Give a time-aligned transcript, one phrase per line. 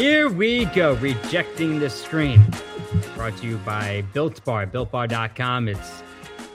[0.00, 2.42] Here we go, rejecting the screen.
[3.14, 5.68] Brought to you by Built Bar, builtbar.com.
[5.68, 6.02] It's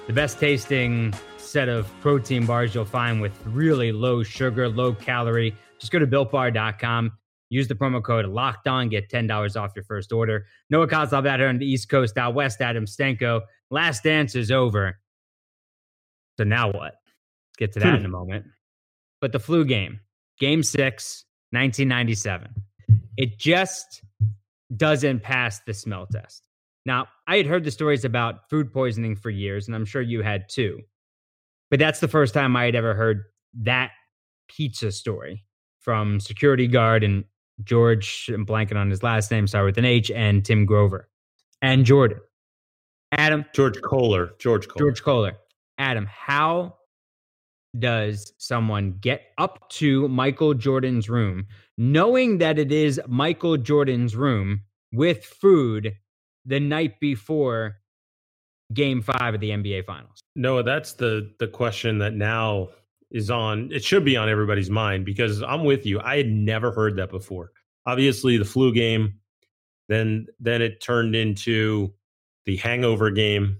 [0.07, 5.55] the best tasting set of protein bars you'll find with really low sugar, low calorie.
[5.77, 7.11] Just go to builtbar.com.
[7.49, 10.47] Use the promo code locked on, get $10 off your first order.
[10.71, 13.41] Noah Kozlov out here on the East Coast, out west, Adam Stenko.
[13.69, 14.97] Last dance is over.
[16.39, 16.95] So now what?
[17.59, 17.97] Get to that hmm.
[17.97, 18.47] in a moment.
[19.21, 19.99] But the flu game,
[20.39, 22.49] game six, 1997.
[23.17, 24.01] It just
[24.75, 26.47] doesn't pass the smell test.
[26.85, 30.21] Now, I had heard the stories about food poisoning for years, and I'm sure you
[30.21, 30.81] had too.
[31.71, 33.23] But that's the first time I had ever heard
[33.61, 33.91] that
[34.47, 35.43] pizza story
[35.79, 37.25] from security guard and
[37.63, 41.09] George, I'm blanking on his last name, sorry, with an H, and Tim Grover
[41.61, 42.19] and Jordan.
[43.11, 43.45] Adam.
[43.53, 44.37] George Koehler.
[44.39, 44.77] George Koehler.
[44.77, 45.31] George Koehler.
[45.77, 46.75] Adam, how
[47.79, 54.61] does someone get up to Michael Jordan's room knowing that it is Michael Jordan's room
[54.91, 55.95] with food
[56.45, 57.77] the night before
[58.73, 60.21] game five of the NBA finals?
[60.35, 62.69] No, that's the the question that now
[63.11, 65.99] is on it should be on everybody's mind because I'm with you.
[65.99, 67.51] I had never heard that before.
[67.85, 69.19] Obviously the flu game,
[69.89, 71.93] then then it turned into
[72.45, 73.59] the hangover game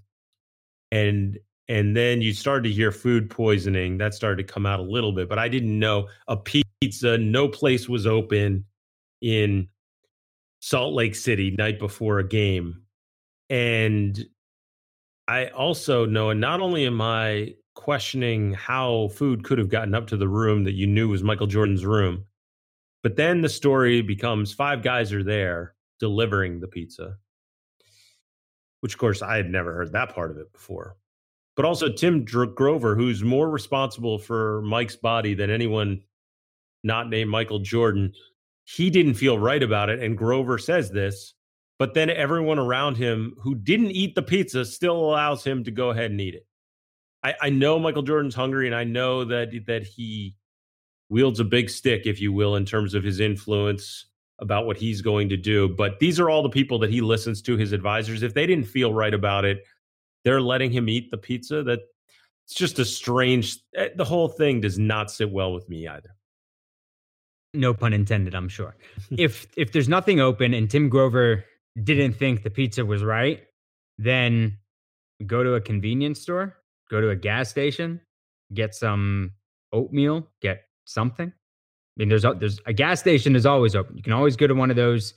[0.91, 4.83] and and then you started to hear food poisoning that started to come out a
[4.83, 8.65] little bit but i didn't know a pizza no place was open
[9.21, 9.67] in
[10.65, 12.81] salt lake city night before a game.
[13.51, 14.25] And
[15.27, 20.07] i also know and not only am i questioning how food could have gotten up
[20.07, 22.25] to the room that you knew was michael jordan's room
[23.01, 27.15] but then the story becomes five guys are there delivering the pizza
[28.81, 30.95] which of course i had never heard that part of it before
[31.55, 36.01] but also Tim Dr- Grover, who's more responsible for Mike's body than anyone
[36.83, 38.13] not named Michael Jordan.
[38.65, 40.01] He didn't feel right about it.
[40.01, 41.33] And Grover says this,
[41.77, 45.89] but then everyone around him who didn't eat the pizza still allows him to go
[45.89, 46.45] ahead and eat it.
[47.23, 50.35] I, I know Michael Jordan's hungry, and I know that that he
[51.09, 54.05] wields a big stick, if you will, in terms of his influence
[54.39, 55.69] about what he's going to do.
[55.69, 58.21] But these are all the people that he listens to, his advisors.
[58.21, 59.63] If they didn't feel right about it,
[60.25, 61.79] they're letting him eat the pizza that
[62.45, 66.09] it's just a strange eh, the whole thing does not sit well with me either.
[67.53, 68.75] No pun intended i'm sure.
[69.17, 71.45] If if there's nothing open and tim grover
[71.81, 73.43] didn't think the pizza was right
[73.97, 74.57] then
[75.25, 76.57] go to a convenience store
[76.89, 78.01] go to a gas station
[78.53, 79.31] get some
[79.71, 81.27] oatmeal get something.
[81.29, 83.95] I mean there's a, there's a gas station is always open.
[83.95, 85.13] You can always go to one of those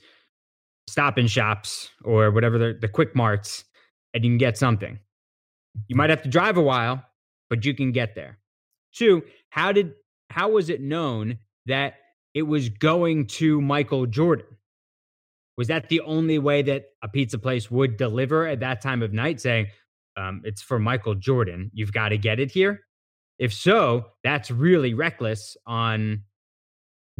[0.87, 3.63] stop and shops or whatever the, the quick marts
[4.13, 4.99] and you can get something.
[5.87, 7.03] You might have to drive a while,
[7.49, 8.39] but you can get there.
[8.93, 9.93] Two, how did
[10.29, 11.95] how was it known that
[12.33, 14.45] it was going to Michael Jordan?
[15.57, 19.11] Was that the only way that a pizza place would deliver at that time of
[19.11, 19.67] night, saying
[20.15, 21.69] um, it's for Michael Jordan?
[21.73, 22.81] You've got to get it here.
[23.37, 26.23] If so, that's really reckless on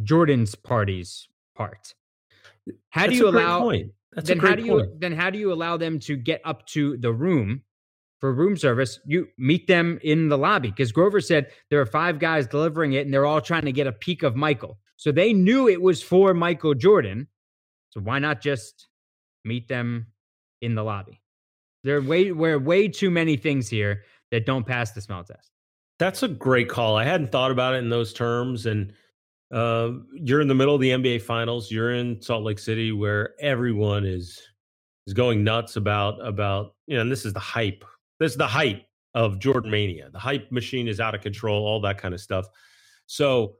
[0.02, 1.94] Jordan's party's part.
[2.90, 3.60] How That's do you allow?
[3.60, 3.92] point.
[4.12, 5.00] That's then a great how do you point.
[5.00, 7.62] then how do you allow them to get up to the room
[8.20, 8.98] for room service?
[9.06, 13.04] You meet them in the lobby because Grover said there are five guys delivering it
[13.04, 14.78] and they're all trying to get a peek of Michael.
[14.96, 17.28] So they knew it was for Michael Jordan.
[17.90, 18.88] So why not just
[19.44, 20.08] meet them
[20.60, 21.22] in the lobby?
[21.84, 25.50] There are way where way too many things here that don't pass the smell test.
[25.98, 26.96] That's a great call.
[26.96, 28.66] I hadn't thought about it in those terms.
[28.66, 28.92] And
[29.52, 31.70] uh, you're in the middle of the NBA Finals.
[31.70, 34.40] You're in Salt Lake City, where everyone is
[35.06, 37.02] is going nuts about about you know.
[37.02, 37.84] And this is the hype.
[38.18, 38.82] This is the hype
[39.14, 40.10] of Jordan Mania.
[40.12, 41.66] The hype machine is out of control.
[41.66, 42.46] All that kind of stuff.
[43.06, 43.56] So,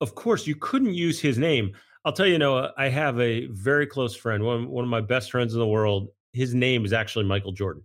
[0.00, 1.72] of course, you couldn't use his name.
[2.04, 2.72] I'll tell you, Noah.
[2.76, 6.08] I have a very close friend, one one of my best friends in the world.
[6.32, 7.82] His name is actually Michael Jordan.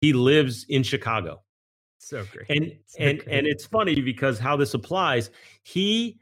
[0.00, 1.42] He lives in Chicago
[1.98, 2.46] So great.
[2.50, 3.34] and So and great.
[3.36, 5.30] and it's funny because how this applies
[5.62, 6.18] he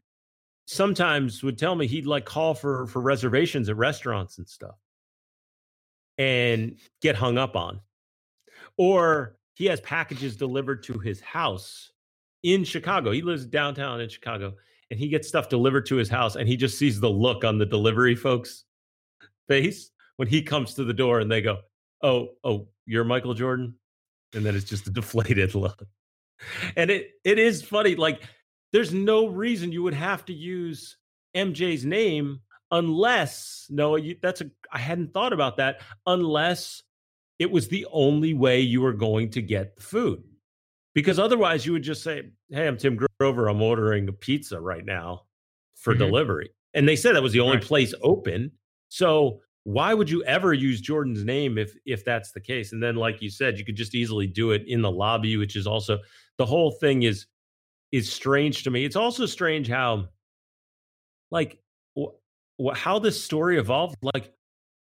[0.70, 4.76] sometimes would tell me he'd like call for for reservations at restaurants and stuff
[6.18, 7.80] and get hung up on.
[8.76, 11.90] Or he has packages delivered to his house
[12.42, 13.12] in chicago.
[13.12, 14.52] He lives downtown in chicago
[14.90, 17.56] and he gets stuff delivered to his house and he just sees the look on
[17.56, 18.64] the delivery folks
[19.48, 21.60] face when he comes to the door and they go
[22.02, 23.74] oh oh you're michael jordan?
[24.34, 25.82] And then it's just a deflated look.
[26.76, 28.20] And it it is funny like
[28.72, 30.96] there's no reason you would have to use
[31.36, 36.82] mj's name unless no you, that's a i hadn't thought about that unless
[37.38, 40.22] it was the only way you were going to get the food
[40.94, 44.84] because otherwise you would just say hey i'm tim grover i'm ordering a pizza right
[44.84, 45.22] now
[45.76, 45.98] for Mhm.
[45.98, 47.64] delivery And they said that was the only Right.
[47.66, 48.52] place open.
[48.90, 52.72] So why would you ever use Jordan's name if if that's the case?
[52.72, 55.56] And then, like you said, you could just easily do it in the lobby, which
[55.56, 55.98] is also
[56.36, 57.26] the whole thing is
[57.93, 58.85] is strange to me.
[58.85, 60.08] It's also strange how,
[61.31, 61.58] like,
[61.99, 62.14] wh-
[62.62, 63.96] wh- how this story evolved.
[64.02, 64.32] Like,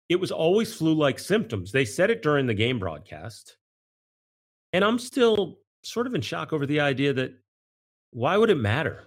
[0.09, 1.71] it was always flu-like symptoms.
[1.71, 3.57] They said it during the game broadcast,
[4.73, 7.33] and I'm still sort of in shock over the idea that
[8.11, 9.03] why would it matter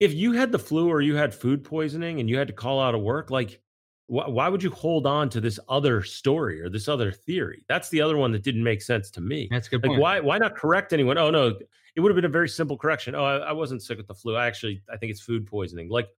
[0.00, 2.80] if you had the flu or you had food poisoning and you had to call
[2.80, 3.30] out of work?
[3.30, 3.60] Like,
[4.08, 7.64] wh- why would you hold on to this other story or this other theory?
[7.68, 9.46] That's the other one that didn't make sense to me.
[9.50, 10.00] That's a good Like, point.
[10.00, 11.18] why why not correct anyone?
[11.18, 11.56] Oh no,
[11.96, 13.14] it would have been a very simple correction.
[13.14, 14.36] Oh, I, I wasn't sick with the flu.
[14.36, 15.88] I actually I think it's food poisoning.
[15.88, 16.08] Like,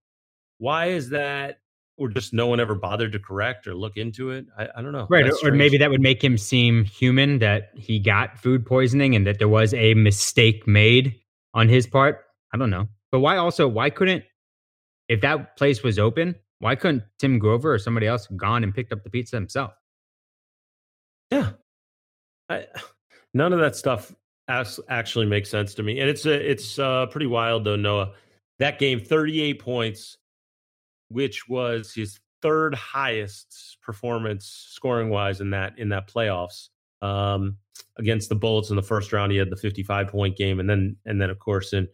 [0.58, 1.60] why is that?
[1.96, 4.46] Or just no one ever bothered to correct or look into it?
[4.56, 5.08] I, I don't know.
[5.10, 9.16] Right, or, or maybe that would make him seem human that he got food poisoning
[9.16, 11.16] and that there was a mistake made
[11.54, 12.24] on his part.
[12.52, 12.88] I don't know.
[13.10, 14.24] But why also why couldn't
[15.08, 18.92] if that place was open, why couldn't Tim Grover or somebody else gone and picked
[18.92, 19.72] up the pizza himself?
[21.30, 21.50] Yeah.
[22.48, 22.66] I,
[23.34, 24.12] none of that stuff
[24.48, 26.00] actually makes sense to me.
[26.00, 28.12] And it's a, it's uh, pretty wild though, Noah.
[28.58, 30.16] That game, 38 points,
[31.08, 36.68] which was his third highest performance scoring wise in that in that playoffs.
[37.00, 37.56] Um,
[37.96, 40.96] against the Bullets in the first round, he had the 55 point game, and then
[41.06, 41.86] and then of course in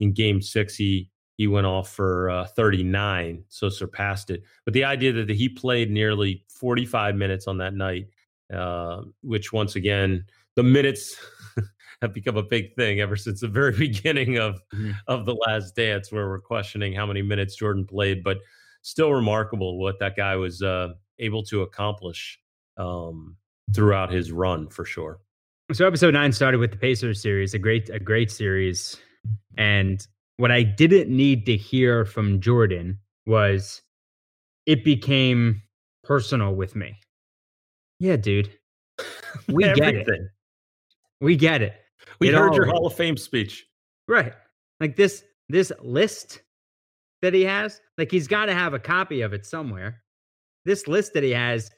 [0.00, 4.42] in game six he he went off for uh, 39, so surpassed it.
[4.64, 8.08] But the idea that he played nearly 45 minutes on that night
[8.52, 10.24] uh, which once again
[10.56, 11.16] the minutes
[12.02, 14.94] have become a big thing ever since the very beginning of Mhm.
[15.08, 18.38] of the last dance where we're questioning how many minutes jordan played but
[18.82, 22.38] still remarkable what that guy was uh, able to accomplish
[22.76, 23.36] um,
[23.74, 25.18] throughout his run for sure
[25.72, 28.96] So episode nine started with the Pacers series, a great, a great series.
[29.58, 30.06] And
[30.38, 33.82] what I didn't need to hear from Jordan was
[34.64, 35.60] it became
[36.04, 36.96] personal with me.
[37.98, 38.48] Yeah, dude.
[39.48, 40.08] We get it.
[41.20, 41.74] We get it.
[42.20, 43.66] We heard all- your hall of fame speech
[44.06, 44.32] Right.
[44.80, 46.40] Like this this list
[47.22, 50.02] that he has, like he's got to have a copy of it somewhere.
[50.64, 51.70] This list that he has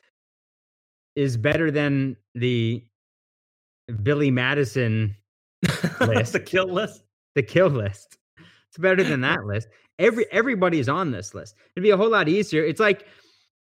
[1.17, 2.85] is better than the
[4.03, 5.17] Billy Madison
[6.01, 6.33] List.
[6.33, 7.03] the kill list
[7.35, 8.17] the kill list.
[8.69, 9.69] It's better than that list.
[9.99, 11.55] Every everybody's on this list.
[11.75, 12.65] It'd be a whole lot easier.
[12.65, 13.07] It's like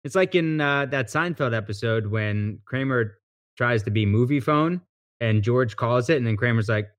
[0.03, 3.17] it's like in uh, that Seinfeld episode when Kramer
[3.57, 4.81] tries to be Moviefone
[5.19, 6.89] and George calls it, and then Kramer's like,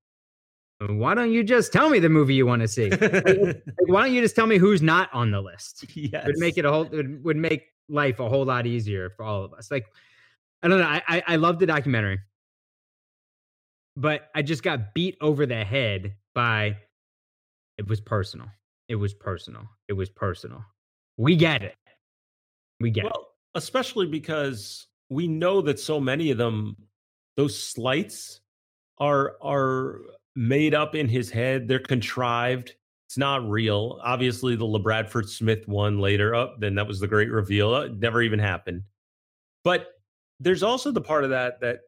[0.86, 2.90] "Why don't you just tell me the movie you want to see?
[3.00, 5.84] Like, why don't you just tell me who's not on the list?
[5.96, 6.24] yes.
[6.24, 9.24] It would make it a whole it would, make life a whole lot easier for
[9.24, 9.70] all of us.
[9.70, 9.86] Like,
[10.62, 10.86] I don't know.
[10.86, 12.20] I I, I love the documentary,
[13.96, 16.76] but I just got beat over the head by
[17.78, 18.46] it was personal.
[18.88, 19.62] It was personal.
[19.88, 20.64] It was personal.
[21.16, 21.76] We get it.
[22.80, 23.12] We get it.
[23.14, 26.76] Well, especially because we know that so many of them,
[27.40, 28.42] those slights
[28.98, 30.00] are are
[30.36, 31.66] made up in his head.
[31.66, 32.74] They're contrived.
[33.08, 33.98] It's not real.
[34.04, 36.34] Obviously, the LaBradford Smith one later.
[36.34, 37.74] Oh, then that was the great reveal.
[37.74, 38.82] Uh, It never even happened.
[39.64, 39.88] But
[40.38, 41.80] there's also the part of that that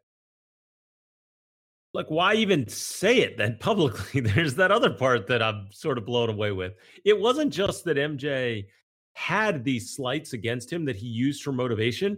[1.93, 6.07] like why even say it then publicly there's that other part that i'm sort of
[6.07, 6.73] blown away with
[7.05, 8.65] it wasn't just that mj
[9.13, 12.17] had these slights against him that he used for motivation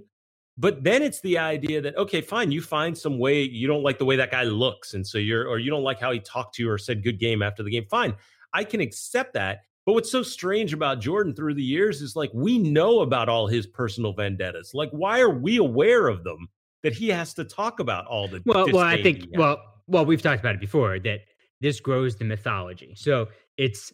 [0.57, 3.99] but then it's the idea that okay fine you find some way you don't like
[3.99, 6.55] the way that guy looks and so you're or you don't like how he talked
[6.55, 8.15] to you or said good game after the game fine
[8.53, 12.31] i can accept that but what's so strange about jordan through the years is like
[12.33, 16.49] we know about all his personal vendettas like why are we aware of them
[16.85, 19.57] that he has to talk about all the Well, well, I think well,
[19.87, 21.21] well, we've talked about it before that
[21.61, 22.95] this grows the mythology.
[22.95, 23.91] So it's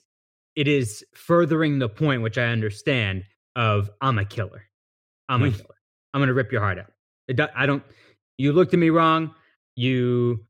[0.57, 3.25] it is furthering the point, which I understand,
[3.55, 4.65] of I'm a killer.
[5.29, 5.57] I'm a Hmm.
[5.57, 5.75] killer.
[6.15, 6.93] I'm gonna rip your heart out.
[7.29, 7.83] It do- I don't.
[8.39, 9.35] You looked at me wrong.
[9.77, 10.45] You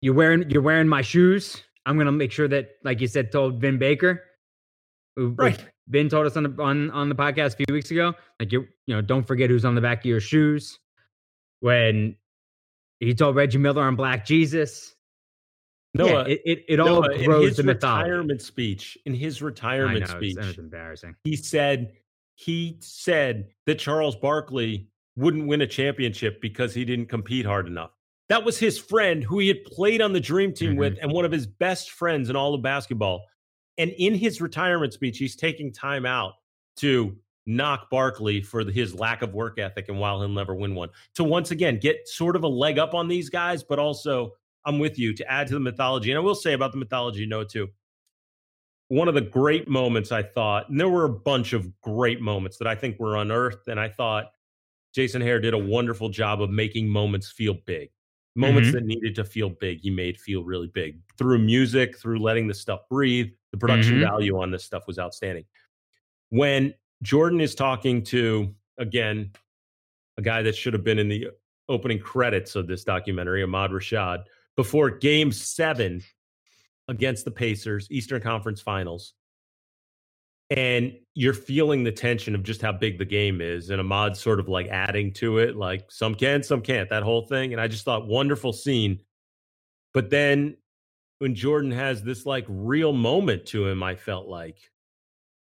[0.00, 1.62] you're wearing you're wearing my shoes.
[1.86, 4.22] I'm gonna make sure that, like you said, told Vin Baker,
[5.16, 5.62] who, Right.
[5.88, 8.14] Vin told us on the on on the podcast a few weeks ago.
[8.38, 10.78] Like you you know, don't forget who's on the back of your shoes.
[11.60, 12.16] When
[13.00, 14.94] he told Reggie Miller on Black Jesus.
[15.94, 18.08] no yeah, it, it, it all Noah, in his the mythology.
[18.10, 21.16] retirement speech in his retirement know, speech it's, it's embarrassing.
[21.24, 21.92] he said
[22.40, 27.90] he said that Charles Barkley wouldn't win a championship because he didn't compete hard enough.
[28.30, 31.02] That was his friend who he had played on the dream team with mm-hmm.
[31.02, 33.26] and one of his best friends in all of basketball.
[33.76, 36.32] And in his retirement speech, he's taking time out
[36.76, 40.88] to knock Barkley for his lack of work ethic and while he'll never win one.
[41.16, 44.32] To once again get sort of a leg up on these guys, but also
[44.64, 46.10] I'm with you to add to the mythology.
[46.10, 47.68] And I will say about the mythology, Noah, too.
[48.90, 52.58] One of the great moments I thought, and there were a bunch of great moments
[52.58, 54.32] that I think were unearthed, and I thought
[54.92, 57.90] Jason Hehir did a wonderful job of making moments feel big.
[58.34, 58.78] Moments mm-hmm.
[58.78, 62.54] that needed to feel big, he made feel really big through music, through letting the
[62.54, 63.28] stuff breathe.
[63.52, 64.10] The production mm-hmm.
[64.10, 65.44] value on this stuff was outstanding.
[66.30, 69.30] When Jordan is talking to, again,
[70.18, 71.28] a guy that should have been in the
[71.68, 74.24] opening credits of this documentary, Ahmad Rashad,
[74.56, 76.02] before game seven
[76.90, 79.14] against the Pacers, Eastern Conference Finals.
[80.50, 83.70] And you're feeling the tension of just how big the game is.
[83.70, 87.26] And Ahmad's sort of like adding to it, like some can, some can't, that whole
[87.26, 87.52] thing.
[87.52, 88.98] And I just thought, wonderful scene.
[89.94, 90.56] But then
[91.20, 94.58] when Jordan has this like real moment to him, I felt like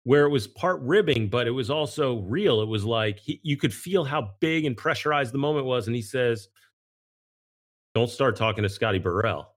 [0.04, 2.62] where it was part ribbing, but it was also real.
[2.62, 5.86] It was like he, you could feel how big and pressurized the moment was.
[5.86, 6.48] And he says,
[7.94, 9.54] Don't start talking to Scotty Burrell.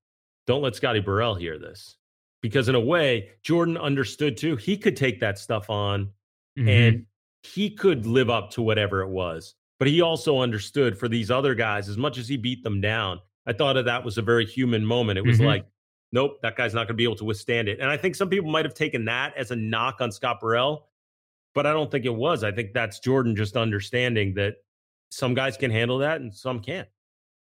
[0.46, 1.96] Don't let Scotty Burrell hear this.
[2.42, 4.56] Because in a way, Jordan understood too.
[4.56, 6.10] He could take that stuff on
[6.58, 6.68] mm-hmm.
[6.68, 7.06] and
[7.42, 9.54] he could live up to whatever it was.
[9.78, 13.20] But he also understood for these other guys, as much as he beat them down,
[13.46, 15.18] I thought of that was a very human moment.
[15.18, 15.46] It was mm-hmm.
[15.46, 15.66] like,
[16.12, 17.80] nope, that guy's not going to be able to withstand it.
[17.80, 20.88] And I think some people might have taken that as a knock on Scott Burrell,
[21.54, 22.44] but I don't think it was.
[22.44, 24.56] I think that's Jordan just understanding that
[25.10, 26.88] some guys can handle that and some can't.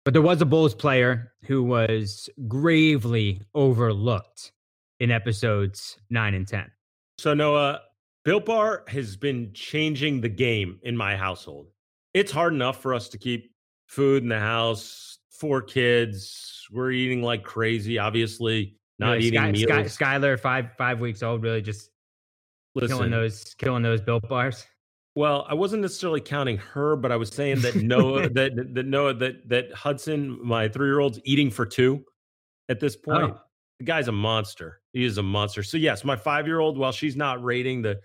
[0.04, 4.52] But there was a Bulls player who was gravely overlooked
[5.00, 6.70] in episodes nine and 10.
[7.18, 7.80] So, Noah,
[8.24, 11.68] Built Bar has been changing the game in my household.
[12.14, 13.52] It's hard enough for us to keep
[13.86, 16.66] food in the house, four kids.
[16.70, 19.92] We're eating like crazy, obviously, not eating Sky, meals.
[19.92, 21.90] Sky, Skylar, five five weeks old, really just
[22.74, 24.66] Listen, killing those killing those built bars.
[25.18, 29.14] Well, I wasn't necessarily counting her, but I was saying that Noah that that Noah
[29.14, 32.04] that that Hudson, my three year old's eating for two
[32.68, 33.24] at this point.
[33.24, 33.40] Oh.
[33.80, 34.80] The guy's a monster.
[34.92, 35.64] He is a monster.
[35.64, 37.98] So yes, my five year old, while she's not rating the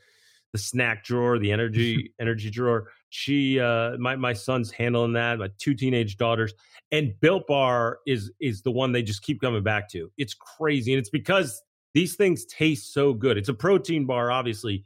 [0.53, 5.37] the snack drawer, the energy energy drawer, she uh my my son's handling that.
[5.37, 6.55] My two teenage daughters
[6.91, 10.11] and Built Bar is is the one they just keep coming back to.
[10.17, 11.61] It's crazy, and it's because
[11.93, 13.37] these things taste so good.
[13.37, 14.83] It's a protein bar, obviously,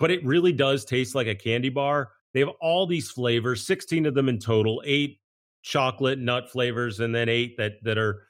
[0.00, 2.10] but it really does taste like a candy bar.
[2.32, 5.20] They have all these flavors, 16 of them in total, eight
[5.62, 8.26] chocolate nut flavors, and then eight that that are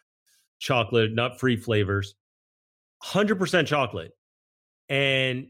[0.58, 2.14] chocolate nut free flavors.
[3.04, 4.12] 100% chocolate.
[4.90, 5.46] And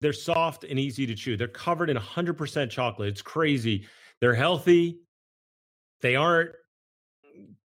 [0.00, 1.36] they're soft and easy to chew.
[1.36, 3.08] They're covered in 100% chocolate.
[3.08, 3.86] It's crazy.
[4.20, 5.00] They're healthy.
[6.02, 6.50] They aren't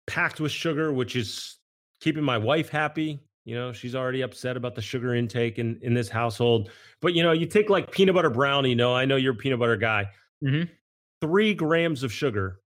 [0.07, 1.59] packed with sugar, which is
[2.01, 3.21] keeping my wife happy.
[3.49, 6.69] You know, she's already upset about the sugar intake in, in this household.
[7.01, 8.75] But, you know, you take like peanut butter brownie.
[8.75, 10.11] No, I know you're a peanut butter guy.
[10.45, 10.71] Mm-hmm.
[11.23, 12.61] Three grams of sugar,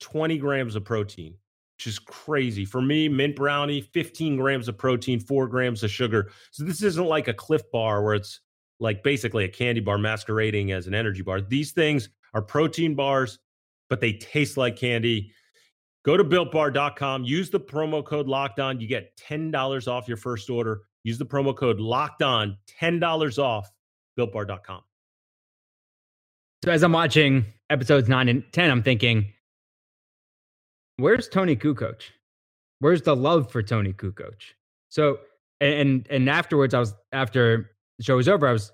[0.00, 1.34] 20 grams of protein,
[1.78, 2.66] which is crazy.
[2.66, 6.30] For me, mint brownie, 15 grams of protein, four grams of sugar.
[6.50, 8.40] So this isn't like a Clif bar where it's
[8.80, 11.40] like basically a candy bar masquerading as an energy bar.
[11.40, 13.38] These things are protein bars,
[13.88, 15.32] but they taste like candy.
[16.04, 18.80] Go to builtbar.com, use the promo code locked on.
[18.80, 20.82] You get $10 off your first order.
[21.04, 23.70] Use the promo code locked on, $10 off
[24.18, 24.82] builtbar.com.
[26.64, 29.32] So as I'm watching episodes nine and 10, I'm thinking,
[30.96, 32.02] where's Toni Kukoc?
[32.80, 34.34] Where's the love for Toni Kukoc?
[34.88, 35.18] So,
[35.60, 38.72] and, and afterwards, I was, after the show was over, I was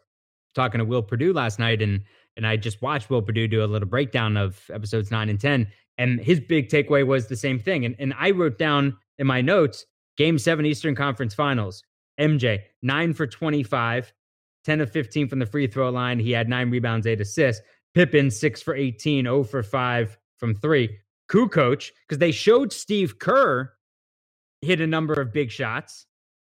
[0.54, 2.02] talking to Will Perdue last night and,
[2.36, 5.66] and I just watched Will Perdue do a little breakdown of episodes nine and 10.
[5.98, 7.84] And his big takeaway was the same thing.
[7.84, 9.86] And, and I wrote down in my notes
[10.16, 11.82] game seven Eastern Conference Finals.
[12.20, 14.12] MJ, nine for 25,
[14.64, 16.18] 10 of 15 from the free throw line.
[16.18, 17.62] He had nine rebounds, eight assists.
[17.94, 20.98] Pippen, six for 18, 0 for five from three.
[21.30, 23.72] Kukoc, because they showed Steve Kerr
[24.62, 26.06] hit a number of big shots.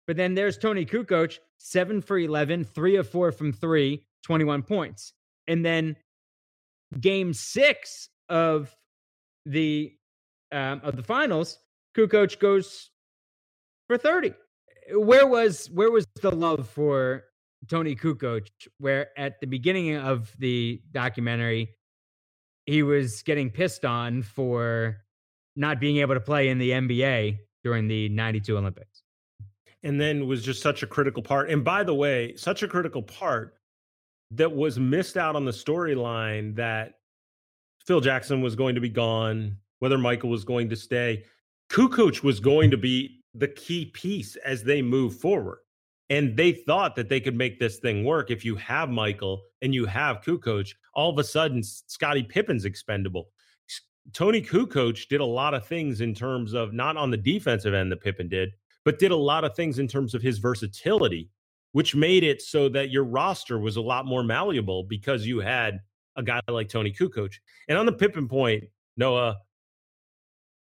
[0.08, 5.14] But then there's Toni Kukoc, seven for 11, three of four from three, 21 points.
[5.48, 5.96] And then
[7.00, 8.76] game six of
[9.46, 9.94] the
[10.52, 11.60] um, of the finals,
[11.98, 12.90] Kukoc goes
[13.88, 14.34] for 30.
[14.94, 17.24] Where was where was the love for
[17.70, 18.48] Toni Kukoc?
[18.78, 21.70] Where at the beginning of the documentary,
[22.66, 24.98] he was getting pissed on for
[25.56, 29.04] not being able to play in the NBA during the 92 Olympics.
[29.84, 31.50] And then was just such a critical part.
[31.50, 33.56] And by the way, such a critical part
[34.32, 36.96] that was missed out on the storyline that
[37.86, 41.24] Phil Jackson was going to be gone, whether Michael was going to stay.
[41.70, 45.60] Kukoc was going to be the key piece as they move forward.
[46.10, 48.30] And they thought that they could make this thing work.
[48.30, 53.30] If you have Michael and you have Kukoc, all of a sudden Scottie Pippen's expendable.
[54.12, 57.92] Toni Kukoc did a lot of things in terms of not on the defensive end
[57.92, 58.50] that Pippen did,
[58.84, 61.30] but did a lot of things in terms of his versatility
[61.74, 65.80] which made it so that your roster was a lot more malleable because you had
[66.16, 67.34] a guy like Toni Kukoc.
[67.68, 68.66] And on the Pippen point,
[68.98, 69.38] Noah,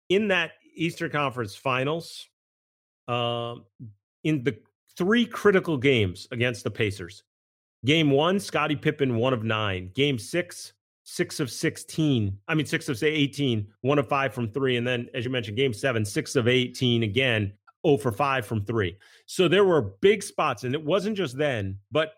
[0.10, 2.27] in that Eastern Conference Finals,
[3.08, 3.65] um,
[4.24, 4.58] in the
[4.98, 7.24] three critical games against the Pacers,
[7.86, 9.91] game one, Scottie Pippen, one of nine.
[9.94, 12.38] Game six, six of 16.
[12.48, 14.77] I mean, six of say 18, one of five from three.
[14.77, 17.53] And then, as you mentioned, game seven, six of 18 again,
[17.86, 18.98] 0 for five from three.
[19.25, 20.63] So there were big spots.
[20.63, 22.13] And it wasn't just then, but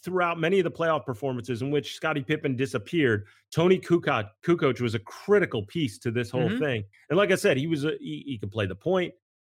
[0.00, 4.94] throughout many of the playoff performances in which Scottie Pippen disappeared, Toni Kukoc, Kukoc was
[4.94, 6.58] a critical piece to this whole mm-hmm.
[6.58, 6.84] thing.
[7.08, 9.14] And like I said, he was a, he, he could play the point.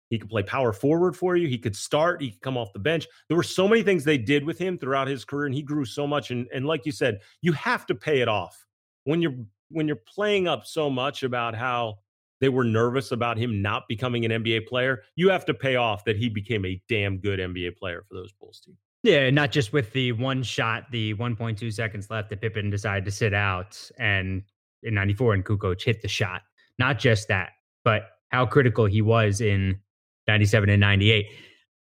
[0.10, 1.48] He could play power forward for you.
[1.48, 2.22] He could start.
[2.22, 3.08] He could come off the bench.
[3.28, 5.86] There were so many things they did with him throughout his career, and he grew
[5.86, 6.30] so much.
[6.30, 8.66] And, and like you said, you have to pay it off
[9.06, 9.36] when you're
[9.70, 11.98] when you're playing up so much about how
[12.42, 16.04] they were nervous about him not becoming an NBA player, you have to pay off
[16.06, 18.78] that he became a damn good NBA player for those Bulls team.
[19.03, 23.12] Yeah, not just with the one shot, the 1.2 seconds left that Pippen decided to
[23.12, 24.43] sit out and
[24.81, 26.41] in 94 and Kukoc hit the shot.
[26.79, 27.51] Not just that,
[27.83, 29.79] but how critical he was in
[30.27, 31.27] 97 and 98.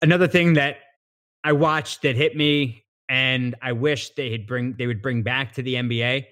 [0.02, 0.78] Another thing that
[1.44, 5.54] I watched that hit me and I wish they had bring they would bring back
[5.54, 6.26] to the NBA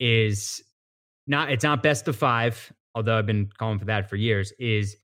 [0.00, 0.62] is
[1.26, 4.96] not it's not best of five, although I've been calling for that for years, is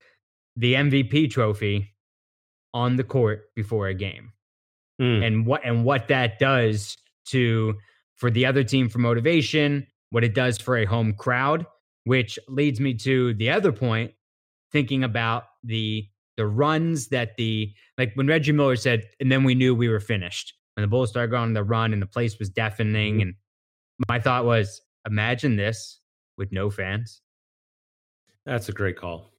[0.56, 1.94] the MVP trophy
[2.72, 4.32] on the court before a game.
[5.02, 5.26] Mm.
[5.26, 7.74] And what and what that does to
[8.16, 11.66] for the other team for motivation, what it does for a home crowd,
[12.04, 14.12] which leads me to the other point,
[14.70, 16.06] thinking about the
[16.36, 20.00] the runs that the like when Reggie Miller said, and then we knew we were
[20.00, 20.54] finished.
[20.76, 23.22] When the Bulls started going on the run and the place was deafening, mm-hmm.
[23.22, 23.34] and
[24.08, 26.00] my thought was, imagine this
[26.38, 27.20] with no fans.
[28.46, 29.32] That's a great call.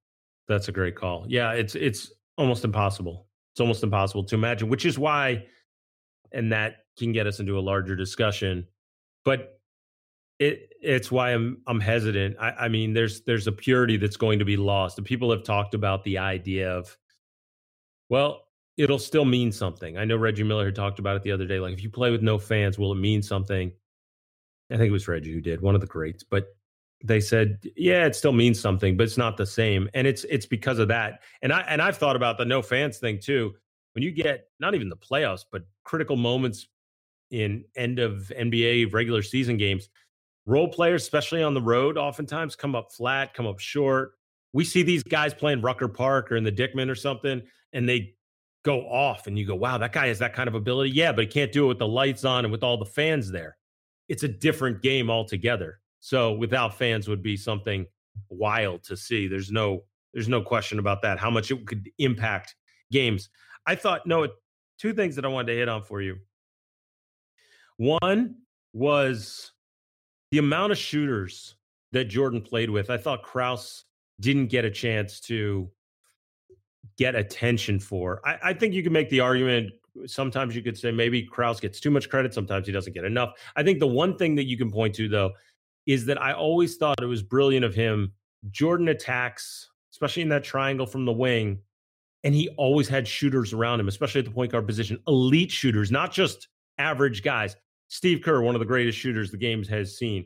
[0.47, 1.25] That's a great call.
[1.27, 3.27] Yeah, it's it's almost impossible.
[3.53, 5.45] It's almost impossible to imagine, which is why,
[6.31, 8.67] and that can get us into a larger discussion.
[9.25, 9.59] But
[10.39, 12.35] it it's why I'm I'm hesitant.
[12.39, 14.97] I, I mean, there's there's a purity that's going to be lost.
[14.97, 16.97] And people have talked about the idea of,
[18.09, 19.97] well, it'll still mean something.
[19.97, 21.59] I know Reggie Miller had talked about it the other day.
[21.59, 23.71] Like, if you play with no fans, will it mean something?
[24.71, 26.23] I think it was Reggie who did, one of the greats.
[26.23, 26.47] But
[27.03, 29.89] they said, yeah, it still means something, but it's not the same.
[29.93, 31.21] And it's it's because of that.
[31.41, 33.53] And I and I've thought about the no fans thing too.
[33.93, 36.67] When you get not even the playoffs, but critical moments
[37.29, 39.89] in end of NBA regular season games,
[40.45, 44.13] role players, especially on the road, oftentimes come up flat, come up short.
[44.53, 47.41] We see these guys playing Rucker Park or in the Dyckman or something,
[47.73, 48.15] and they
[48.63, 50.91] go off, and you go, wow, that guy has that kind of ability.
[50.91, 53.29] Yeah, but he can't do it with the lights on and with all the fans
[53.29, 53.57] there.
[54.07, 55.79] It's a different game altogether.
[56.05, 57.85] So without fans would be something
[58.27, 59.29] wild to see.
[59.29, 61.17] There's no there's no question about that.
[61.17, 62.55] How much it could impact
[62.91, 63.29] games.
[63.65, 64.27] I thought no,
[64.77, 66.17] two things that I wanted to hit on for you.
[67.77, 68.35] One
[68.73, 69.53] was
[70.31, 71.55] the amount of shooters
[71.93, 73.85] that Jordan played with, I thought Krause
[74.19, 75.69] didn't get a chance to
[76.97, 78.19] get attention for.
[78.25, 79.71] I, I, think you can make the argument.
[80.05, 82.33] Sometimes you could say maybe Krause gets too much credit.
[82.33, 83.33] Sometimes he doesn't get enough.
[83.55, 85.31] I think the one thing that you can point to, though,
[85.85, 88.13] is that I always thought it was brilliant of him.
[88.51, 91.59] Jordan attacks, especially in that triangle from the wing,
[92.23, 95.91] and he always had shooters around him, especially at the point guard position, elite shooters,
[95.91, 97.55] not just average guys.
[97.89, 100.25] Steve Kerr, one of the greatest shooters the game has seen.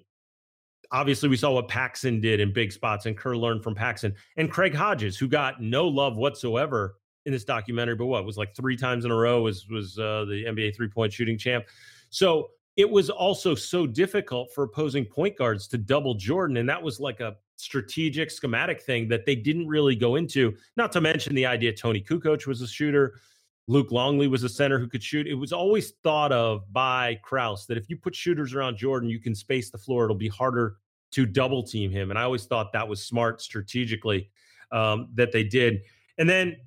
[0.92, 4.16] Obviously, we saw what Paxson did in big spots, and Kerr learned from Paxson.
[4.38, 8.56] And Craig Hodges, who got no love whatsoever in this documentary, but what was like
[8.56, 11.66] three times in a row was was uh, the NBA three point shooting champ.
[12.10, 16.82] So it was also so difficult for opposing point guards to double Jordan, and that
[16.82, 20.56] was like a strategic schematic thing that they didn't really go into.
[20.78, 23.20] Not to mention the idea Toni Kukoc was a shooter.
[23.68, 25.28] Luke Longley was a center who could shoot.
[25.28, 29.20] It was always thought of by Krause that if you put shooters around Jordan, you
[29.20, 30.06] can space the floor.
[30.06, 30.78] It'll be harder
[31.12, 32.12] to double team him.
[32.12, 34.30] And I always thought that was smart strategically
[34.72, 35.82] um, that they did.
[36.18, 36.58] And then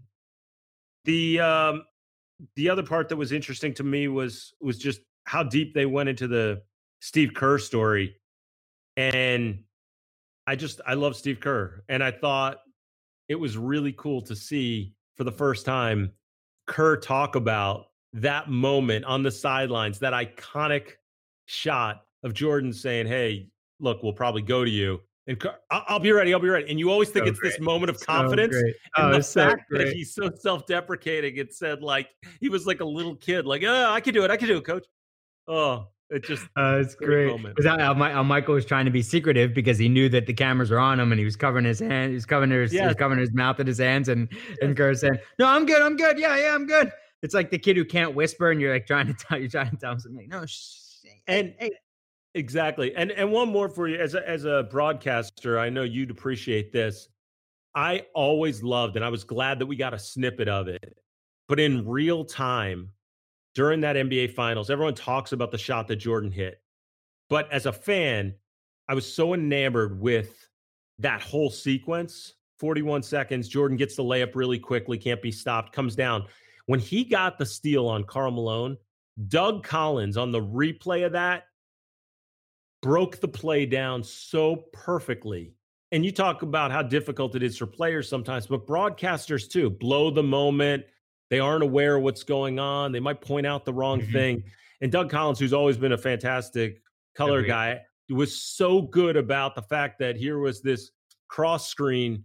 [1.04, 1.84] the um,
[2.56, 6.08] the other part that was interesting to me was was just how deep they went
[6.08, 6.60] into the
[7.00, 8.16] Steve Kerr story.
[8.96, 9.62] And
[10.48, 12.58] I just I love Steve Kerr, and I thought
[13.28, 16.10] it was really cool to see for the first time
[16.66, 20.94] Kerr talk about that moment on the sidelines, that iconic
[21.46, 25.00] shot of Jordan saying, Hey, look, we'll probably go to you.
[25.28, 26.34] And Kerr, I'll, be ready.
[26.34, 26.68] I'll be ready.
[26.68, 27.50] And you always think so it's great.
[27.50, 28.56] this moment of confidence.
[28.56, 28.62] So
[28.96, 32.08] oh, and the fact so that he's so self deprecating, it said like
[32.40, 34.32] he was like a little kid, like, oh, I can do it.
[34.32, 34.84] I can do it, coach.
[35.50, 39.88] Oh, it just uh, it's great because Michael was trying to be secretive because he
[39.88, 42.26] knew that the cameras were on him and he was covering his hand, he was
[42.26, 42.80] covering his, yes.
[42.80, 44.58] he was covering his mouth and his hands, and yes.
[44.62, 47.58] and Kerr saying, "No, I'm good, I'm good, yeah, yeah, I'm good." it's like the
[47.58, 50.00] kid who can't whisper, and you're like trying to tell you're trying to tell him
[50.00, 50.28] something.
[50.28, 51.72] No, sh- and hey.
[52.34, 52.94] exactly.
[52.94, 56.72] And and one more for you as a, as a broadcaster, I know you'd appreciate
[56.72, 57.08] this.
[57.74, 60.96] I always loved, and I was glad that we got a snippet of it.
[61.48, 62.90] But in real time,
[63.54, 66.60] during that NBA Finals, everyone talks about the shot that Jordan hit.
[67.28, 68.34] But as a fan,
[68.88, 70.48] I was so enamored with
[70.98, 73.48] that whole sequence 41 seconds.
[73.48, 76.26] Jordan gets the layup really quickly, can't be stopped, comes down.
[76.66, 78.76] When he got the steal on Karl Malone,
[79.28, 81.44] Doug Collins on the replay of that
[82.82, 85.54] broke the play down so perfectly.
[85.92, 90.10] And you talk about how difficult it is for players sometimes, but broadcasters too blow
[90.10, 90.84] the moment.
[91.30, 92.92] They aren't aware of what's going on.
[92.92, 94.12] They might point out the wrong mm-hmm.
[94.12, 94.44] thing.
[94.80, 96.82] And Doug Collins, who's always been a fantastic
[97.14, 100.90] color guy, was so good about the fact that here was this
[101.28, 102.24] cross screen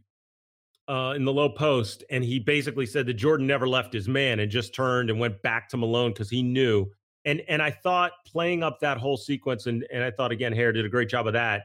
[0.88, 4.40] uh, in the low post, and he basically said that Jordan never left his man
[4.40, 6.88] and just turned and went back to Malone because he knew.
[7.26, 10.74] And and I thought playing up that whole sequence, and and I thought again, Hehir
[10.74, 11.64] did a great job of that.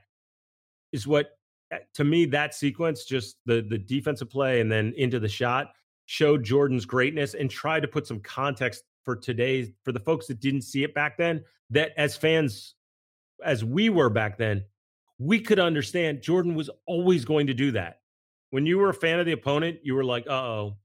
[0.93, 1.31] Is what
[1.71, 5.73] eh, to me that sequence, just the the defensive play and then into the shot,
[6.11, 10.41] showed Jordan's greatness and tried to put some context for today's for the folks that
[10.41, 11.45] didn't see it back then.
[11.71, 12.75] That as fans,
[13.45, 14.65] as we were back then,
[15.19, 18.01] we could understand Jordan was always going to do that
[18.51, 20.77] when you were a fan of the opponent, you were like, uh oh,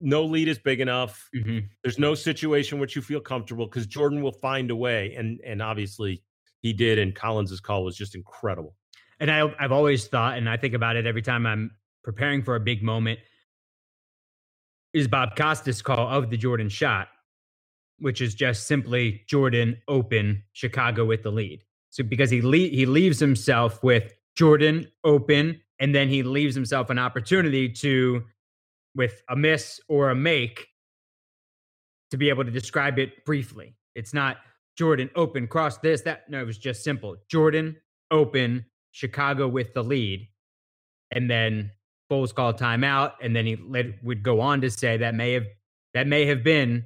[0.00, 1.28] no lead is big enough.
[1.34, 1.60] Mm-hmm.
[1.82, 5.14] There's no situation which you feel comfortable because Jordan will find a way.
[5.16, 6.22] And and obviously
[6.60, 6.98] he did.
[6.98, 8.74] And Collins's call was just incredible.
[9.20, 11.70] And I, I've always thought, and I think about it every time I'm
[12.02, 13.20] preparing for a big moment,
[14.92, 17.08] is Bob Costas' call of the Jordan shot,
[17.98, 21.64] which is just simply Jordan open, Chicago with the lead.
[21.90, 26.90] So because he le- he leaves himself with Jordan open, and then he leaves himself
[26.90, 28.24] an opportunity to,
[28.94, 30.68] with a miss or a make,
[32.10, 33.76] to be able to describe it briefly.
[33.94, 34.38] It's not
[34.76, 36.28] Jordan open, cross this, that.
[36.28, 37.16] No, it was just simple.
[37.28, 37.76] Jordan
[38.10, 40.28] open, Chicago with the lead.
[41.12, 41.70] And then
[42.10, 43.12] Bulls call timeout.
[43.22, 45.46] And then he let, would go on to say that may have
[45.94, 46.84] that may have been,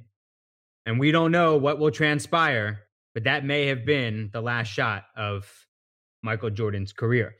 [0.85, 2.79] and we don't know what will transpire,
[3.13, 5.51] but that may have been the last shot of
[6.23, 7.35] Michael Jordan's career.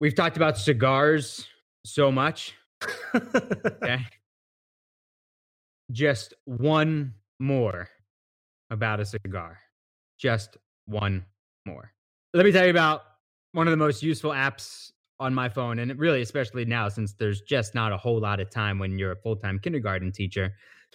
[0.00, 1.46] We've talked about cigars
[1.84, 2.54] so much.
[3.14, 4.06] okay.
[5.90, 7.88] Just one more
[8.70, 9.58] about a cigar.
[10.18, 11.26] Just one
[11.66, 11.92] more.
[12.34, 13.02] Let me tell you about
[13.52, 17.40] one of the most useful apps on my phone, and really, especially now, since there's
[17.40, 20.54] just not a whole lot of time when you're a full time kindergarten teacher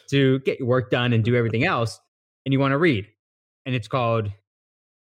[0.09, 1.99] to get your work done and do everything else,
[2.45, 3.07] and you want to read.
[3.65, 4.31] And it's called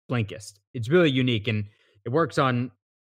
[0.10, 0.60] Blinkist.
[0.74, 1.66] It's really unique and
[2.06, 2.72] it works on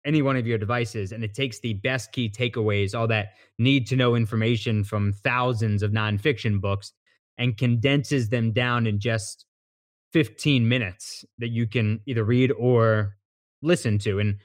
[0.05, 3.88] any one of your devices and it takes the best key takeaways, all that need
[3.88, 6.93] to know information from thousands of nonfiction books,
[7.38, 9.45] and condenses them down in just
[10.13, 13.15] 15 minutes that you can either read or
[13.62, 14.19] listen to.
[14.19, 14.38] And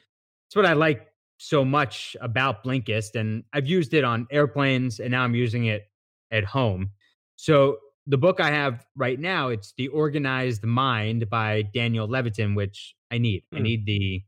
[0.49, 1.07] it's what I like
[1.43, 3.17] so much about Blinkist.
[3.19, 5.89] And I've used it on airplanes and now I'm using it
[6.31, 6.91] at home.
[7.35, 12.95] So the book I have right now, it's The Organized Mind by Daniel Levitin, which
[13.11, 13.43] I need.
[13.53, 13.57] Mm.
[13.57, 13.63] I hmm.
[13.65, 14.23] need the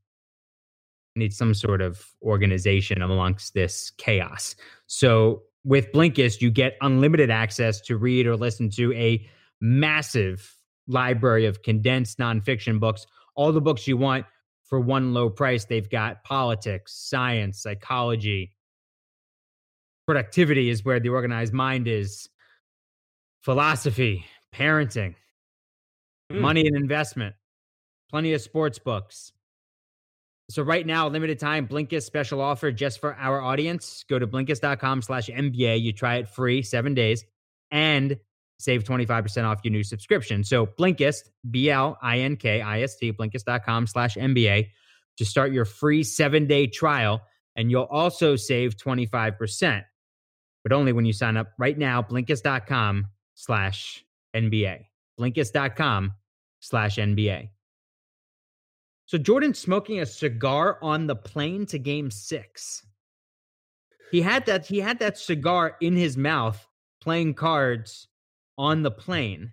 [1.17, 4.57] I need some sort of organization amongst this chaos.
[4.89, 9.25] So with Blinkist, you get unlimited access to read or listen to a
[9.61, 14.27] massive library of condensed nonfiction books, all the books you want
[14.65, 15.65] for one low price.
[15.65, 18.53] They've got politics, science, psychology.
[20.07, 22.29] Productivity is where the organized mind is,
[23.43, 25.15] philosophy, parenting,
[26.31, 26.41] mm.
[26.41, 27.35] money and investment,
[28.11, 29.33] plenty of sports books,
[30.51, 34.05] so right now, limited time Blinkist special offer just for our audience.
[34.09, 35.81] Go to Blinkist.com slash NBA.
[35.81, 37.25] You try it free, seven days,
[37.71, 38.19] and
[38.59, 40.45] save 25% off your new subscription.
[40.45, 44.69] So Blinkist, B-L-I-N-K-I-S-T, Blinkist.com slash NBA
[45.17, 47.23] to start your free seven-day trial.
[47.57, 49.85] And you'll also save 25%,
[50.63, 54.87] but only when you sign up right now, Blinkist.com slash NBA.
[55.19, 56.15] Blinkist.com
[56.61, 57.51] slash NBA.
[59.07, 62.87] So Jordan smoking a cigar on the plane to game 6.
[64.11, 66.67] He had that he had that cigar in his mouth
[67.01, 68.09] playing cards
[68.59, 69.53] on the plane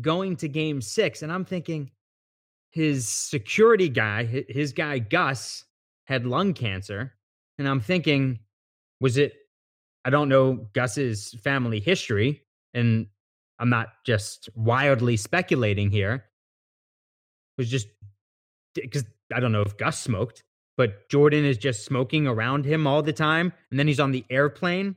[0.00, 1.90] going to game 6 and I'm thinking
[2.70, 5.64] his security guy his guy Gus
[6.06, 7.14] had lung cancer
[7.58, 8.40] and I'm thinking
[9.00, 9.34] was it
[10.04, 12.42] I don't know Gus's family history
[12.74, 13.06] and
[13.58, 16.24] I'm not just wildly speculating here
[17.56, 17.88] was just
[18.74, 20.44] because I don't know if Gus smoked,
[20.76, 23.52] but Jordan is just smoking around him all the time.
[23.70, 24.96] And then he's on the airplane.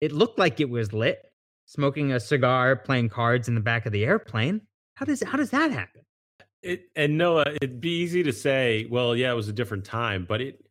[0.00, 1.22] It looked like it was lit.
[1.66, 4.62] Smoking a cigar, playing cards in the back of the airplane.
[4.94, 6.02] How does how does that happen?
[6.62, 10.24] It, and Noah, it'd be easy to say, well, yeah, it was a different time,
[10.28, 10.64] but it,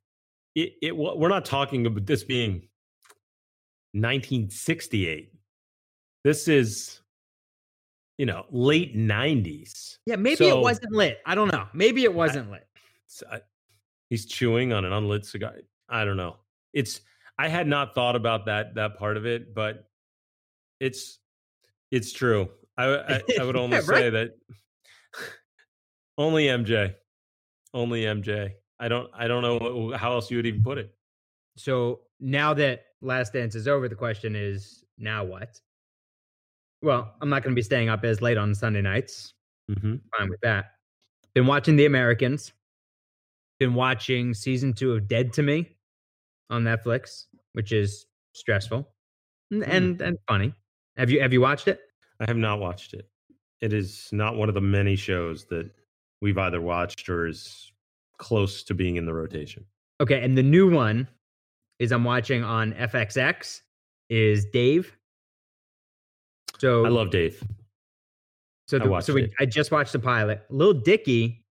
[0.55, 2.67] it, it, we're not talking about this being
[3.93, 5.31] 1968.
[6.25, 6.99] This is,
[8.17, 9.99] you know, late 90s.
[10.05, 11.19] Yeah, maybe so, it wasn't lit.
[11.25, 11.67] I don't know.
[11.73, 12.67] Maybe it wasn't I, lit.
[13.31, 13.39] I, uh,
[14.09, 15.53] he's chewing on an unlit cigar.
[15.87, 16.37] I don't know.
[16.73, 17.01] It's
[17.37, 19.87] I had not thought about that that part of it, but
[20.79, 21.19] it's
[21.91, 22.49] it's true.
[22.77, 23.99] I I, I would only yeah, right?
[23.99, 24.31] say that
[26.17, 26.95] only MJ,
[27.73, 28.51] only MJ.
[28.79, 30.93] I don't I don't know how else you would even put it.
[31.57, 35.59] So now that Last Dance is over, the question is now what?
[36.81, 39.33] Well, I'm not going to be staying up as late on Sunday nights.
[39.71, 39.95] Mm-hmm.
[40.17, 40.65] Fine with that.
[41.33, 42.53] Been watching The Americans.
[43.59, 45.77] Been watching season two of Dead to Me
[46.49, 48.87] on Netflix, which is stressful
[49.49, 49.67] and, mm.
[49.67, 50.53] and and funny.
[50.97, 51.81] Have you have you watched it?
[52.19, 53.09] I have not watched it.
[53.61, 55.69] It is not one of the many shows that
[56.21, 57.71] we've either watched or is
[58.17, 59.65] close to being in the rotation.
[60.01, 61.07] Okay, and the new one
[61.79, 63.61] is I'm watching on FXX
[64.09, 64.97] is Dave.
[66.59, 67.43] So I love Dave.
[68.67, 70.43] So the, so we, I just watched the pilot.
[70.49, 71.45] Lil Dicky,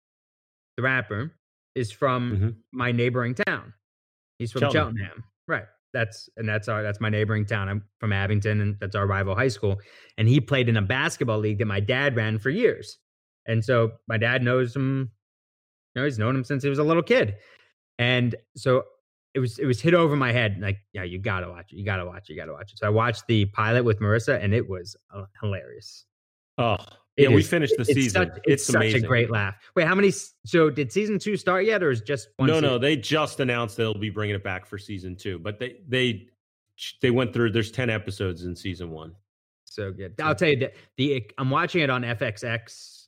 [0.76, 1.32] the rapper,
[1.74, 2.48] is from mm-hmm.
[2.72, 3.74] my neighboring town.
[4.38, 4.96] He's from Cheltenham.
[4.96, 5.24] Cheltenham.
[5.46, 5.64] Right.
[5.92, 7.68] That's and that's our that's my neighboring town.
[7.68, 9.80] I'm from Abington, and that's our rival high school.
[10.18, 12.98] And he played in a basketball league that my dad ran for years.
[13.46, 15.10] And so my dad knows him,
[15.94, 17.36] you know, he's known him since he was a little kid.
[17.98, 18.84] And so
[19.34, 21.84] it was it was hit over my head like yeah you gotta watch it you
[21.84, 24.52] gotta watch it you gotta watch it so i watched the pilot with marissa and
[24.52, 26.04] it was uh, hilarious
[26.58, 26.76] oh
[27.16, 28.10] yeah we finished the it's season.
[28.10, 29.54] such, it's, it's such a great laugh.
[29.74, 30.12] Wait how many
[30.44, 32.68] so did season two start yet or is just one no season?
[32.68, 36.26] no they just announced they'll be bringing it back for season two but they they
[37.00, 39.14] they went through there's 10 episodes in season one.
[39.64, 40.14] So good.
[40.22, 43.06] I'll tell you that the i'm watching it on fxx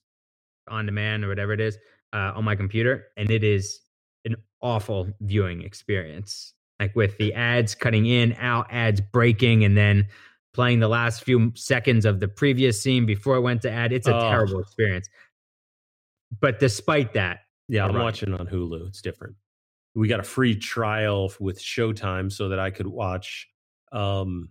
[0.69, 1.79] on demand or whatever it is
[2.13, 3.81] uh, on my computer and it is
[4.25, 6.55] an awful viewing experience.
[6.81, 10.09] Like with the ads cutting in, out, ads breaking, and then
[10.55, 13.93] playing the last few seconds of the previous scene before it went to ad.
[13.93, 14.31] It's a oh.
[14.31, 15.09] terrible experience.
[16.41, 18.03] But despite that, yeah, I'm right.
[18.03, 18.89] watching on Hulu.
[18.89, 19.35] It's different.
[19.95, 23.49] We got a free trial with Showtime so that I could watch
[23.93, 24.49] um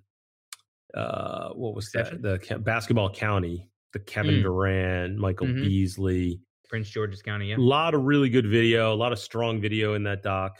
[0.94, 2.22] uh what was that?
[2.22, 4.44] The basketball county, the Kevin mm.
[4.44, 5.64] Durant, Michael mm-hmm.
[5.64, 6.40] Beasley,
[6.70, 7.50] Prince George's County.
[7.50, 10.58] Yeah, a lot of really good video, a lot of strong video in that doc.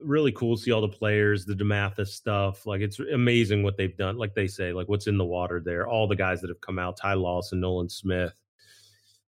[0.00, 2.66] Really cool to see all the players, the DeMatha stuff.
[2.66, 4.18] Like it's amazing what they've done.
[4.18, 5.86] Like they say, like what's in the water there.
[5.86, 8.34] All the guys that have come out, Ty Lawson, Nolan Smith,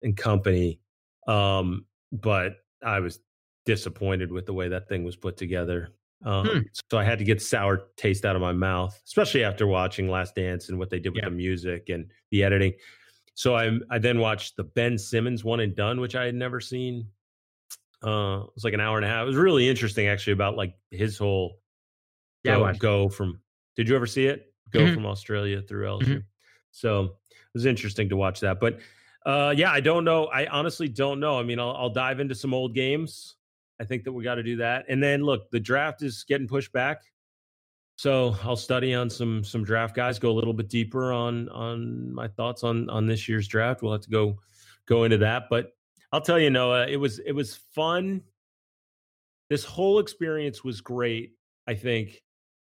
[0.01, 0.79] and company.
[1.27, 3.19] Um, but I was
[3.65, 5.89] disappointed with the way that thing was put together.
[6.23, 6.59] Um, hmm.
[6.89, 10.35] So I had to get sour taste out of my mouth, especially after watching Last
[10.35, 11.29] Dance and what they did with yeah.
[11.29, 12.73] the music and the editing.
[13.33, 16.61] So I I then watched the Ben Simmons one and done, which I had never
[16.61, 17.07] seen.
[18.05, 19.23] Uh, it was like an hour and a half.
[19.23, 21.59] It was really interesting, actually, about like his whole
[22.43, 23.39] yeah, go, go from.
[23.75, 24.53] Did you ever see it?
[24.71, 24.93] Go mm-hmm.
[24.93, 26.03] from Australia through LSU.
[26.03, 26.19] Mm-hmm.
[26.71, 28.59] So it was interesting to watch that.
[28.59, 28.79] But
[29.25, 30.25] uh, yeah, I don't know.
[30.25, 31.39] I honestly don't know.
[31.39, 33.35] I mean, I'll, I'll dive into some old games.
[33.79, 34.85] I think that we got to do that.
[34.87, 37.01] And then look, the draft is getting pushed back.
[37.97, 42.13] So I'll study on some some draft guys, go a little bit deeper on on
[42.13, 43.81] my thoughts on on this year's draft.
[43.81, 44.37] We'll have to go
[44.85, 45.71] go into that, but
[46.15, 48.21] I'll tell you, Noah, it was it was fun.
[49.49, 51.33] This whole experience was great.
[51.67, 52.23] I think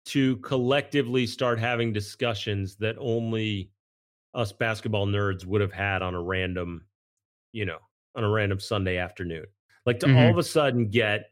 [0.06, 3.70] to collectively start having discussions that only
[4.34, 6.86] us basketball nerds would have had on a random,
[7.52, 7.78] you know,
[8.16, 9.46] on a random Sunday afternoon.
[9.84, 10.18] Like to mm-hmm.
[10.18, 11.26] all of a sudden get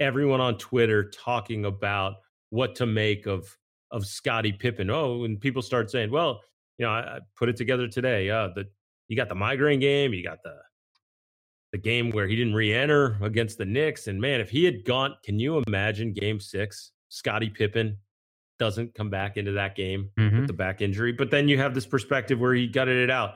[0.00, 2.14] everyone on Twitter talking about
[2.48, 3.56] what to make of
[3.92, 4.90] of Scottie Pippen.
[4.90, 6.40] Oh, and people start saying, well,
[6.78, 8.28] you know, I, I put it together today.
[8.28, 8.64] Uh, the
[9.06, 10.56] you got the migraine game, you got the
[11.72, 15.14] the game where he didn't re-enter against the Knicks, and man, if he had gone,
[15.24, 16.92] can you imagine Game Six?
[17.08, 17.98] Scottie Pippen
[18.58, 20.40] doesn't come back into that game mm-hmm.
[20.40, 23.34] with the back injury, but then you have this perspective where he gutted it out,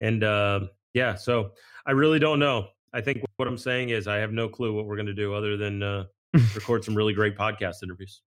[0.00, 0.60] and uh,
[0.94, 1.52] yeah, so
[1.86, 2.68] I really don't know.
[2.92, 5.34] I think what I'm saying is I have no clue what we're going to do
[5.34, 6.04] other than uh,
[6.54, 8.22] record some really great podcast interviews.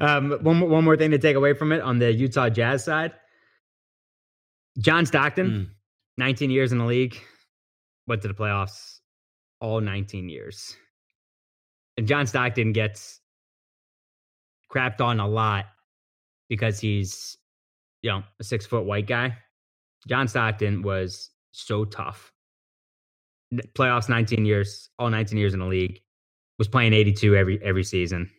[0.00, 3.12] Um, one one more thing to take away from it on the Utah Jazz side.
[4.78, 5.68] John Stockton, mm.
[6.18, 7.20] 19 years in the league,
[8.08, 8.98] went to the playoffs
[9.60, 10.76] all 19 years.
[11.96, 13.20] And John Stockton gets
[14.72, 15.66] crapped on a lot
[16.48, 17.36] because he's,
[18.02, 19.36] you know, a six foot white guy.
[20.08, 22.32] John Stockton was so tough.
[23.76, 26.00] Playoffs 19 years, all 19 years in the league,
[26.58, 28.30] was playing 82 every every season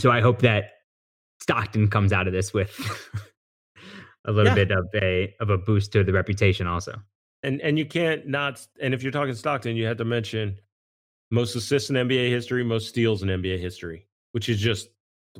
[0.00, 0.72] so I hope that
[1.40, 2.74] Stockton comes out of this with
[4.26, 4.64] a little yeah.
[4.64, 6.94] bit of a of a boost to the reputation also.
[7.42, 10.58] And and you can't not and if you're talking Stockton, you have to mention
[11.30, 14.88] most assists in NBA history, most steals in NBA history, which is just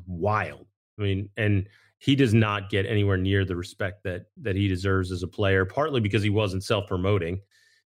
[0.07, 0.67] wild.
[0.99, 5.13] I mean, and he does not get anywhere near the respect that that he deserves
[5.13, 7.41] as a player, partly because he wasn't self-promoting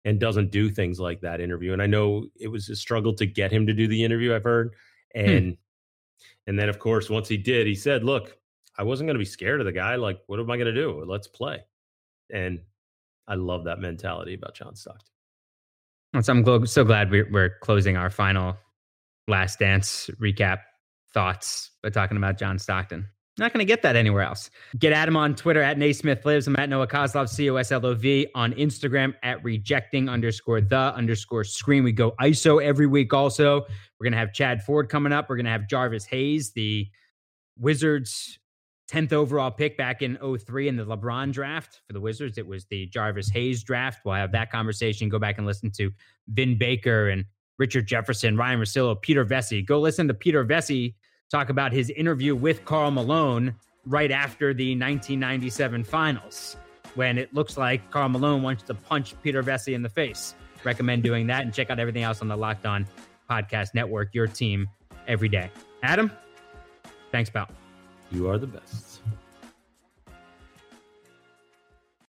[0.05, 1.73] and doesn't do things like that interview.
[1.73, 4.44] And I know it was a struggle to get him to do the interview, I've
[4.44, 4.75] heard.
[5.14, 5.21] Hmm.
[5.21, 5.53] And hmm.
[6.47, 8.38] and then of course, once he did, he said, "Look,
[8.79, 9.97] I wasn't going to be scared of the guy.
[9.97, 11.05] Like, what am I going to do?
[11.07, 11.64] Let's play."
[12.33, 12.61] And
[13.28, 15.12] I love that mentality about John Stockton.
[16.22, 18.56] So I'm so glad we're closing our final
[19.28, 20.60] last dance recap
[21.12, 23.06] thoughts by talking about John Stockton.
[23.38, 24.50] Not going to get that anywhere else.
[24.78, 26.48] Get Adam on Twitter at Naismith Lives.
[26.48, 30.60] I'm at Noah Coslov, C O S L O V, on Instagram at rejecting underscore
[30.60, 31.84] the underscore screen.
[31.84, 33.60] We go ISO every week also.
[33.60, 35.28] We're going to have Chad Ford coming up.
[35.28, 36.88] We're going to have Jarvis Hayes, the
[37.56, 38.40] Wizards
[38.90, 42.38] 10th overall pick back in 03 in the LeBron draft for the Wizards.
[42.38, 44.01] It was the Jarvis Hayes draft.
[44.05, 45.09] We'll have that conversation.
[45.09, 45.90] Go back and listen to
[46.29, 47.24] Vin Baker and
[47.59, 49.64] Richard Jefferson, Ryen Russillo, Peter Vecsey.
[49.66, 50.94] Go listen to Peter Vecsey
[51.31, 53.55] talk about his interview with Karl Malone
[53.87, 56.57] right after the 1997 finals
[56.94, 60.35] when it looks like Karl Malone wants to punch Peter Vecsey in the face.
[60.64, 62.87] Recommend doing that and check out everything else on the Locked On
[63.31, 64.68] Podcast Network, your team
[65.07, 65.51] every day.
[65.83, 66.11] Adam,
[67.12, 67.48] thanks, pal.
[68.11, 69.01] You are the best.